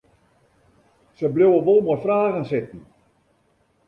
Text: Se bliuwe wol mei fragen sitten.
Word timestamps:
Se 1.17 1.25
bliuwe 1.33 1.57
wol 1.65 1.79
mei 1.85 2.01
fragen 2.05 2.45
sitten. 2.51 2.81